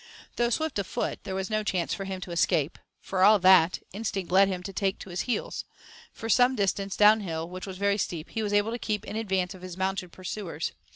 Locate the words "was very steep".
7.67-8.29